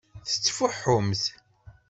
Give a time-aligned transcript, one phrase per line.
[0.29, 1.23] Tettfuḥumt.